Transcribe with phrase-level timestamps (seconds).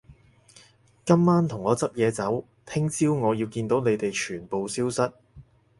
[1.05, 5.13] 今晚同我執嘢走，聽朝我要見到你哋全部消失